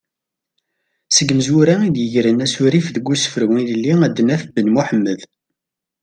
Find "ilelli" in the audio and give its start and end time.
3.61-3.93